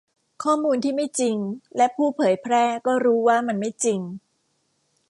[0.43, 1.37] ข้อมูลที่ไม่จริง
[1.77, 3.99] และผู้เผยแพร่ก็รู้ว่ามันไม่จริง